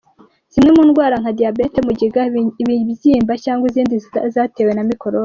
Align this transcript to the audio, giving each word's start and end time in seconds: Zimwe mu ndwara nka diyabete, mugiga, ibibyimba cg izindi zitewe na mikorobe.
Zimwe 0.53 0.71
mu 0.75 0.83
ndwara 0.87 1.15
nka 1.21 1.31
diyabete, 1.37 1.79
mugiga, 1.87 2.21
ibibyimba 2.83 3.33
cg 3.43 3.59
izindi 3.69 3.95
zitewe 4.33 4.71
na 4.73 4.83
mikorobe. 4.89 5.19